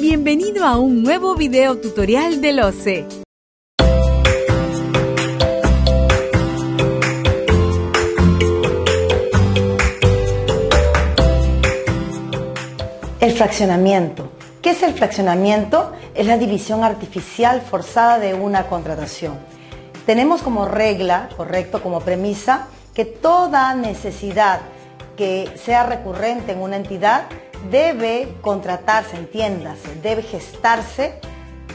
[0.00, 3.04] Bienvenido a un nuevo video tutorial del OCE.
[13.18, 14.30] El fraccionamiento.
[14.62, 15.92] ¿Qué es el fraccionamiento?
[16.14, 19.36] Es la división artificial forzada de una contratación.
[20.06, 24.60] Tenemos como regla, correcto, como premisa, que toda necesidad
[25.16, 27.24] que sea recurrente en una entidad
[27.70, 31.20] debe contratarse, entiéndase, debe gestarse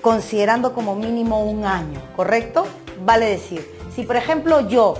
[0.00, 2.66] considerando como mínimo un año, ¿correcto?
[3.04, 4.94] Vale decir, si por ejemplo yo,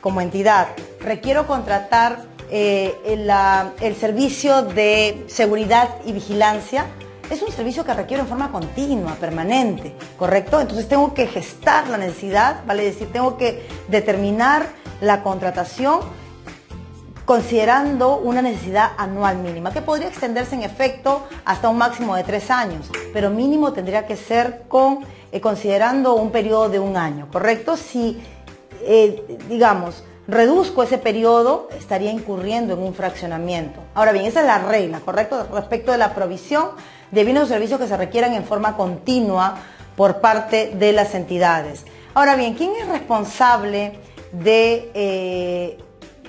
[0.00, 0.68] como entidad,
[1.00, 6.86] requiero contratar eh, el, servicio de seguridad y vigilancia,
[7.30, 10.60] es un servicio que requiere en forma continua, permanente, ¿correcto?
[10.60, 14.66] Entonces tengo que gestar la necesidad, vale decir, tengo que determinar
[15.00, 16.00] la contratación
[17.30, 22.50] considerando una necesidad anual mínima, que podría extenderse en efecto hasta un máximo de tres
[22.50, 27.76] años, pero mínimo tendría que ser con, eh, considerando un periodo de un año, ¿correcto?
[27.76, 28.20] Si,
[28.82, 33.78] eh, digamos, reduzco ese periodo, estaría incurriendo en un fraccionamiento.
[33.94, 35.46] Ahora bien, esa es la regla, ¿correcto?
[35.52, 36.70] Respecto de la provisión
[37.12, 39.54] de bienes o servicios que se requieran en forma continua
[39.94, 41.84] por parte de las entidades.
[42.12, 44.00] Ahora bien, ¿quién es responsable
[44.32, 44.90] de...
[44.94, 45.78] Eh,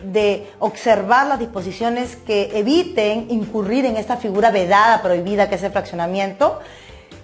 [0.04, 5.72] de observar las disposiciones que eviten incurrir en esta figura vedada, prohibida que es el
[5.72, 6.60] fraccionamiento.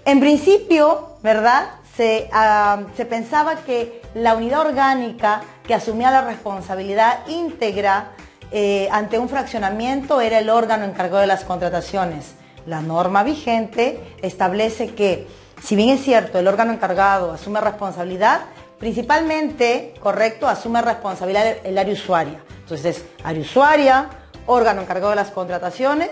[0.05, 1.69] En principio, ¿verdad?
[1.95, 8.11] Se, ah, pensaba que la unidad orgánica que asumía la responsabilidad íntegra
[8.51, 12.35] eh, ante un fraccionamiento era el órgano encargado de las contrataciones.
[12.65, 15.27] La norma vigente establece que,
[15.63, 18.41] si bien es cierto, el órgano encargado asume responsabilidad,
[18.79, 22.41] principalmente, correcto, asume responsabilidad el área usuaria.
[22.67, 24.09] Entonces es área usuaria,
[24.45, 26.09] órgano encargado de las contrataciones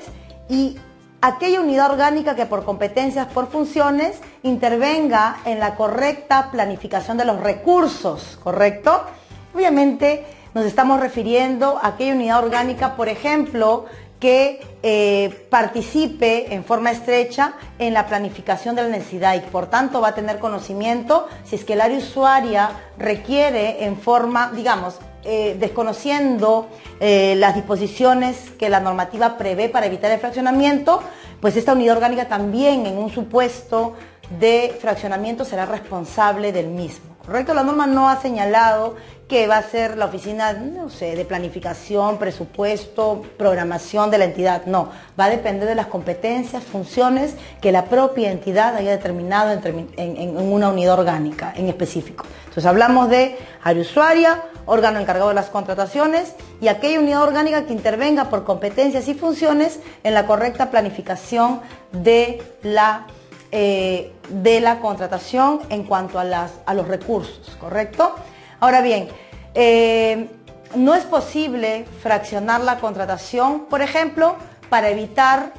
[0.47, 0.77] y
[1.19, 7.41] aquella unidad orgánica que por competencias, por funciones, intervenga en la correcta planificación de los
[7.41, 9.03] recursos, ¿correcto?
[9.53, 13.87] Obviamente nos estamos refiriendo a aquella unidad orgánica, por ejemplo,
[14.19, 20.01] que eh, participe en forma estrecha en la planificación de la necesidad y por tanto
[20.01, 25.57] va a tener conocimiento si es que el área usuaria requiere en forma, digamos, eh,
[25.59, 26.67] desconociendo
[26.99, 31.01] eh, las disposiciones que la normativa prevé para evitar el fraccionamiento,
[31.41, 33.95] pues esta unidad orgánica también en un supuesto
[34.39, 37.14] de fraccionamiento será responsable del mismo.
[37.25, 37.53] ¿Correcto?
[37.53, 38.95] La norma no ha señalado
[39.27, 44.65] que va a ser la oficina, no sé, de planificación, presupuesto, programación de la entidad.
[44.67, 49.89] No, va a depender de las competencias, funciones que la propia entidad haya determinado en,
[49.97, 52.25] en una unidad orgánica en específico.
[52.43, 57.73] Entonces hablamos de área usuaria, órgano encargado de las contrataciones y aquella unidad orgánica que
[57.73, 63.07] intervenga por competencias y funciones en la correcta planificación de la,
[63.57, 68.13] eh, de la contratación en cuanto a, las, a, los recursos, ¿correcto?
[68.59, 69.07] Ahora bien,
[69.53, 70.27] eh,
[70.75, 74.35] no es posible fraccionar la contratación, por ejemplo,
[74.67, 75.53] para evitar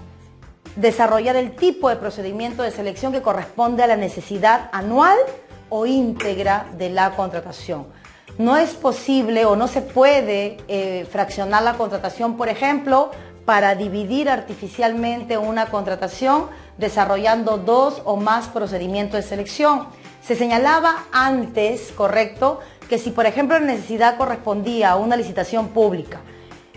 [0.76, 5.16] desarrollar el tipo de procedimiento de selección que corresponde a la necesidad anual
[5.70, 7.86] o íntegra de la contratación.
[8.36, 13.10] No es posible o no se puede eh, fraccionar la contratación, por ejemplo,
[13.46, 19.86] para dividir artificialmente una contratación desarrollando dos o más procedimientos de selección.
[20.22, 26.20] Se señalaba antes, correcto, que si por ejemplo la necesidad correspondía a una licitación pública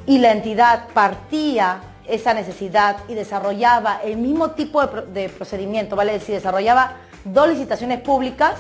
[0.06, 6.36] y la entidad partía esa necesidad y desarrollaba el mismo tipo de, procedimiento, vale decir,
[6.36, 8.56] desarrollaba dos licitaciones públicas,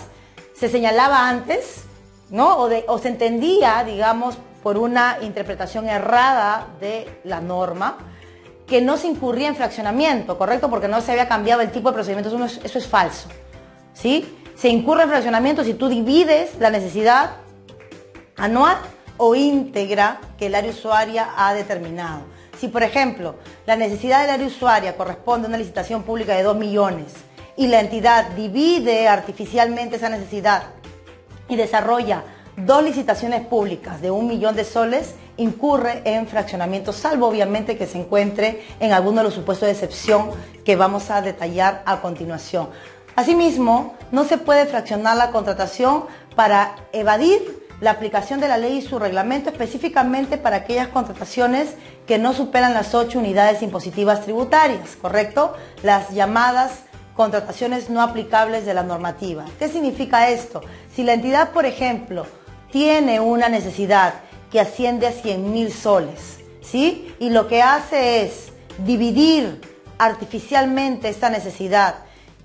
[0.53, 1.83] se señalaba antes,
[2.29, 2.57] ¿no?
[2.57, 7.97] O, se entendía, digamos, por una interpretación errada de la norma,
[8.67, 10.69] que no se incurría en fraccionamiento, ¿correcto?
[10.69, 12.29] Porque no se había cambiado el tipo de procedimiento,
[12.63, 13.27] eso, es, falso,
[13.93, 14.37] ¿sí?
[14.55, 17.31] Se incurre en fraccionamiento si tú divides la necesidad
[18.37, 18.77] anual
[19.17, 22.21] o íntegra que el área usuaria ha determinado.
[22.59, 23.35] Si, por ejemplo,
[23.65, 27.13] la necesidad del área usuaria corresponde a una licitación pública de 2 millones
[27.55, 30.63] y la entidad divide artificialmente esa necesidad
[31.47, 32.23] y desarrolla
[32.65, 37.99] dos licitaciones públicas de un millón de soles, incurre en fraccionamiento, salvo obviamente que se
[37.99, 40.31] encuentre en alguno de los supuestos de excepción
[40.65, 42.69] que vamos a detallar a continuación.
[43.15, 48.81] Asimismo, no se puede fraccionar la contratación para evadir la aplicación de la ley y
[48.81, 51.75] su reglamento específicamente para aquellas contrataciones
[52.05, 55.53] que no superan las ocho unidades impositivas tributarias, ¿correcto?
[55.83, 56.83] Las llamadas
[57.15, 59.45] contrataciones no aplicables de la normativa.
[59.59, 60.61] ¿Qué significa esto?
[60.93, 62.25] Si la entidad, por ejemplo,
[62.71, 64.15] tiene una necesidad
[64.51, 67.13] que asciende a 100 mil soles, ¿sí?
[67.19, 68.51] Y lo que hace es
[68.85, 69.61] dividir
[69.97, 71.95] artificialmente esta necesidad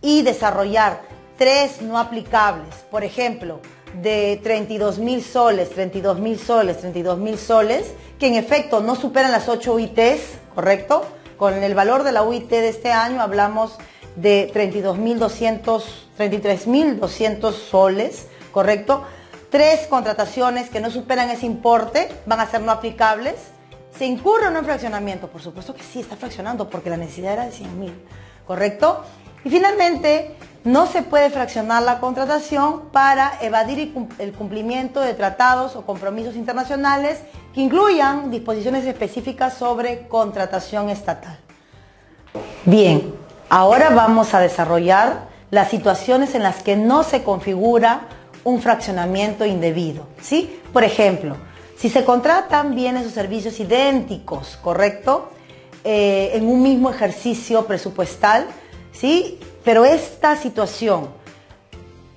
[0.03, 1.03] y desarrollar
[1.39, 3.61] tres no aplicables, por ejemplo,
[4.03, 9.33] de 32 mil soles, 32 mil soles, 32 mil soles, que en efecto no superan
[9.33, 10.21] las 8 UITs,
[10.55, 11.05] ¿correcto?
[11.37, 13.79] Con el valor de la UIT de este año hablamos
[14.17, 15.83] de 32.200,
[16.19, 19.05] 33.200 soles, ¿correcto?
[19.55, 23.37] Tres contrataciones que no superan ese importe van a ser no aplicables.
[23.97, 25.29] ¿Se incurre o no en fraccionamiento?
[25.29, 27.93] Por supuesto que sí, está fraccionando porque la necesidad era de 100.000,
[28.49, 29.05] ¿correcto?
[29.45, 30.35] Y finalmente,
[30.65, 37.21] no se puede fraccionar la contratación para evadir el cumplimiento de tratados o compromisos internacionales
[37.55, 41.39] que incluyan disposiciones específicas sobre contratación estatal.
[42.65, 43.15] Bien,
[43.51, 48.09] ahora vamos a desarrollar las situaciones en las que no se configura
[48.45, 50.07] un fraccionamiento indebido.
[50.21, 50.61] ¿sí?
[50.73, 51.37] Por ejemplo,
[51.77, 55.31] si se contratan bienes o servicios idénticos, ¿correcto?
[55.83, 58.47] Eh, en un mismo ejercicio presupuestal,
[58.93, 59.39] ¿sí?
[59.65, 61.09] Pero esta situación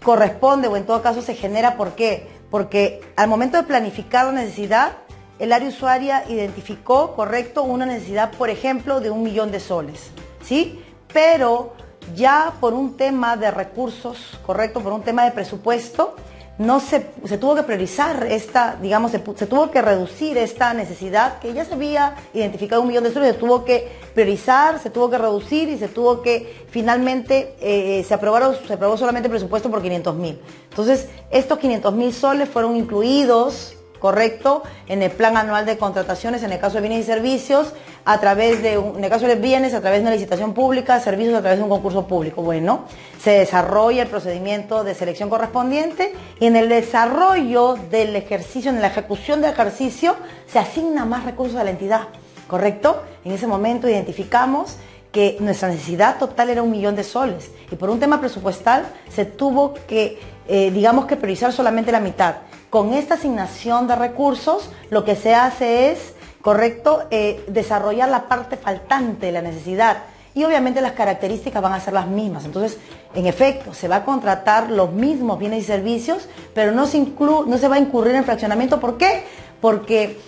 [0.02, 2.30] corresponde o en todo caso se genera, ¿por qué?
[2.50, 4.94] Porque al momento de planificar la necesidad,
[5.40, 10.82] el área usuaria identificó, correcto, una necesidad, por ejemplo, de un millón de soles, ¿sí?
[11.12, 11.74] Pero
[12.16, 16.16] ya por un tema de recursos, correcto, por un tema de presupuesto,
[16.58, 17.02] no se,
[17.40, 22.16] tuvo que priorizar esta, digamos, se, tuvo que reducir esta necesidad que ya se había
[22.34, 25.88] identificado un millón de soles, se tuvo que priorizar, se tuvo que reducir y se
[25.88, 30.42] tuvo que finalmente eh, se aprobaron, se aprobó solamente el presupuesto por 500 mil.
[30.70, 36.52] Entonces, estos 500 mil soles fueron incluidos correcto en el plan anual de contrataciones en
[36.52, 37.74] el caso de bienes y servicios
[38.08, 41.42] a través de el caso de bienes a través de una licitación pública servicios a
[41.42, 42.42] través de un concurso público.
[42.42, 42.86] Bueno
[43.22, 48.88] se desarrolla el procedimiento de selección correspondiente y en el desarrollo del ejercicio en la
[48.88, 50.16] ejecución del ejercicio
[50.48, 52.08] se asigna más recursos a la entidad
[52.48, 54.78] correcto en ese momento identificamos
[55.12, 59.26] que nuestra necesidad total era un millón de soles y por un tema presupuestal se
[59.26, 60.18] tuvo que
[60.48, 62.36] eh, digamos que priorizar solamente la mitad.
[62.70, 66.14] Con esta asignación de recursos lo que se hace es,
[66.48, 70.04] correcto, eh, desarrollar la parte faltante de la necesidad.
[70.34, 72.46] Y obviamente las características van a ser las mismas.
[72.46, 72.78] Entonces,
[73.14, 77.58] en efecto, se va a contratar los mismos bienes y servicios, pero no se, no
[77.58, 78.80] se va a incurrir en fraccionamiento.
[78.80, 79.26] ¿Por qué?
[79.60, 80.22] Porque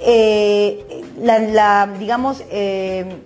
[0.00, 3.20] eh, la, digamos, eh,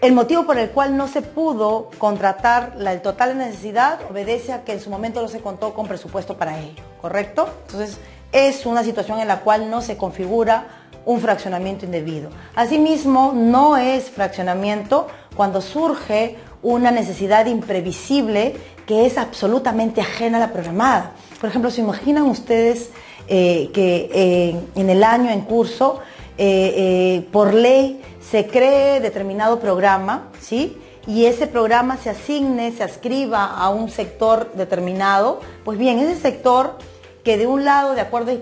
[0.00, 4.52] el motivo por el cual no se pudo contratar la, el total de necesidad obedece
[4.52, 7.48] a que en su momento no se contó con presupuesto para ello, ¿correcto?
[7.66, 7.98] Entonces,
[8.34, 10.66] es una situación en la cual no se configura
[11.06, 12.30] un fraccionamiento indebido.
[12.54, 15.06] Asimismo, no es fraccionamiento
[15.36, 18.54] cuando surge una necesidad imprevisible
[18.86, 21.12] que es absolutamente ajena a la programada.
[21.40, 22.90] Por ejemplo, ¿se imaginan ustedes
[23.28, 26.00] eh, que eh, en el año en curso,
[26.36, 30.78] eh, por ley, se cree determinado programa, ¿sí?
[31.06, 36.78] Y ese programa se asigne, se ascriba a un sector determinado, pues bien, ese sector
[37.24, 38.32] que de un lado, de acuerdo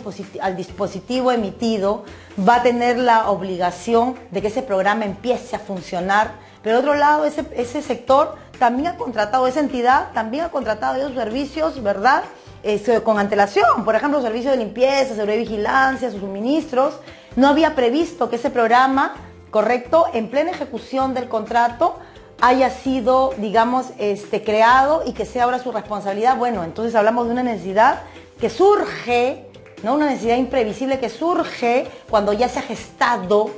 [0.41, 2.05] al dispositivo emitido,
[2.47, 6.33] va a tener la obligación de que ese programa empiece a funcionar,
[6.63, 11.15] pero de otro lado, ese, sector también ha contratado, esa entidad también ha contratado esos
[11.15, 12.25] servicios, ¿verdad?
[12.63, 16.95] Este, con antelación, por ejemplo, servicios de limpieza, seguridad y vigilancia, sus suministros.
[17.35, 19.15] No había previsto que ese programa
[19.53, 20.07] ¿correcto?
[20.15, 21.95] En plena ejecución del contrato
[22.41, 26.37] haya sido, digamos, este, creado y que sea ahora su responsabilidad.
[26.39, 28.01] Bueno, entonces hablamos de una necesidad
[28.43, 29.47] que surge,
[29.85, 29.95] ¿no?
[29.95, 33.51] Una necesidad imprevisible que surge cuando ya se ha gestado,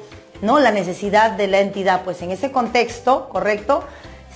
[0.43, 0.61] ¿no?
[0.61, 2.03] La necesidad de la entidad.
[2.05, 3.83] Pues en ese contexto, ¿correcto?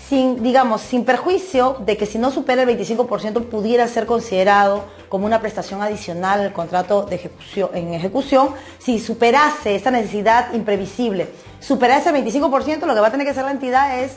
[0.09, 5.27] sin, digamos, sin perjuicio de que si no supera el 25% pudiera ser considerado como
[5.27, 11.29] una prestación adicional al contrato de ejecución, en ejecución, si superase esa necesidad imprevisible,
[11.61, 14.17] superase el 25%, lo que va a tener que hacer la entidad es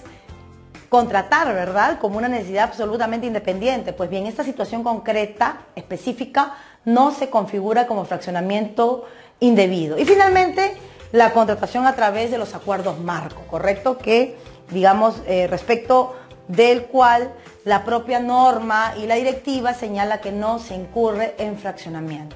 [0.92, 2.00] contratar, ¿verdad?
[2.00, 3.94] Como una necesidad absolutamente independiente.
[3.94, 9.06] Pues bien, esta situación concreta, específica, no se configura como fraccionamiento
[9.40, 9.98] indebido.
[9.98, 10.74] Y finalmente,
[11.14, 13.98] la contratación a través de los acuerdos marco, ¿correcto?
[13.98, 14.36] Que
[14.72, 16.16] digamos, eh, respecto
[16.48, 17.32] del cual
[17.64, 22.36] la propia norma y la directiva señala que no se incurre en fraccionamiento.